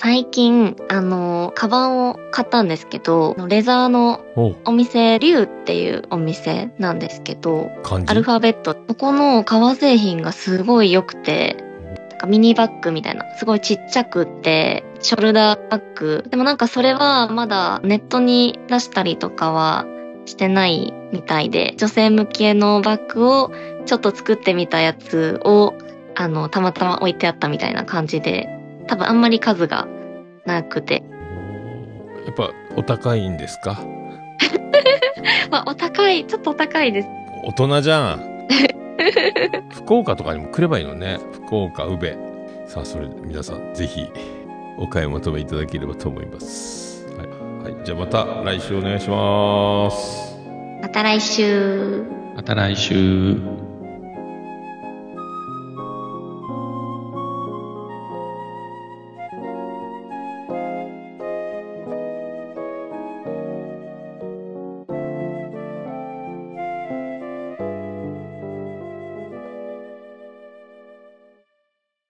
[0.00, 7.68] 最近、あの、カバンを買ったんですけど、レザーのおお店、リュウっていうお店なんですけど、
[8.06, 8.76] アルファベット。
[8.86, 11.56] そこの革製品がすごい良くて、
[12.10, 16.24] なんかミニバッグみたいな、すごいちっちゃくって、ショルダーバッグ。
[16.30, 19.84] でもなんかそれはまだネットに出したりとかは
[20.26, 23.50] してないみたいで、女性向けのバッグを
[23.84, 25.74] ちょっと作ってみたやつを、
[26.14, 28.48] あの、たまたま置いてあったみたいな感じで、
[28.88, 29.86] 多分あんまり数が
[30.54, 31.02] なくて。
[32.26, 33.80] やっぱお高いんですか？
[35.50, 37.08] まあ、お高い、ちょっとお高いです。
[37.44, 38.38] 大人じゃん。
[39.70, 41.18] 福岡とかにも来ればいいのね。
[41.32, 42.16] 福岡、宇部。
[42.66, 44.06] さあ、それで皆さん、ぜひ、
[44.78, 47.06] お買い求めいただければと思います。
[47.16, 47.72] はい。
[47.74, 50.36] はい、じゃあまた来週お願いします。
[50.82, 52.04] また来週。
[52.36, 53.36] また来週。